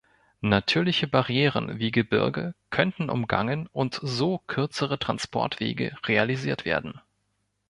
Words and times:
Natürliche 0.41 1.05
Barrieren 1.05 1.77
wie 1.77 1.91
Gebirge 1.91 2.55
könnten 2.71 3.07
umgangen 3.11 3.69
und 3.71 3.99
so 4.01 4.39
kürzere 4.47 4.97
Transportwege 4.97 5.95
realisiert 6.07 6.65
werden. 6.65 6.99